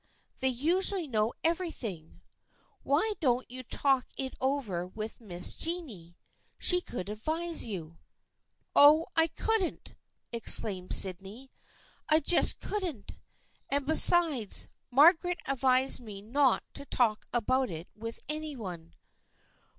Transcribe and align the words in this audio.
They 0.39 0.47
usually 0.47 1.05
know 1.07 1.31
everything. 1.43 2.21
Why 2.81 3.13
don't 3.19 3.45
you 3.51 3.61
talk 3.61 4.07
it 4.17 4.33
over 4.41 4.87
with 4.87 5.21
Miss 5.21 5.55
Jennie? 5.55 6.17
She 6.57 6.81
could 6.81 7.07
advise 7.07 7.63
you."" 7.65 7.99
Oh, 8.75 9.05
I 9.15 9.27
couldn't!" 9.27 9.93
exclaimed 10.31 10.91
Sydney." 10.91 11.51
I 12.09 12.19
just 12.19 12.59
couldn't. 12.59 13.11
And 13.69 13.85
besides, 13.85 14.67
Margaret 14.89 15.37
advised 15.45 15.99
me 15.99 16.23
not 16.23 16.63
to 16.73 16.85
talk 16.85 17.27
about 17.31 17.69
it 17.69 17.87
with 17.95 18.21
any 18.27 18.55
one." 18.55 18.93